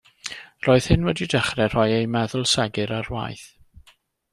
[0.67, 3.49] Roedd hyn wedi dechrau rhoi ei meddwl segur ar waith.